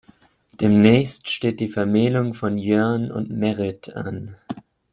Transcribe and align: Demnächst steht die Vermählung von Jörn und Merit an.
Demnächst 0.59 1.29
steht 1.29 1.59
die 1.59 1.67
Vermählung 1.69 2.33
von 2.33 2.57
Jörn 2.57 3.11
und 3.11 3.29
Merit 3.29 3.95
an. 3.95 4.35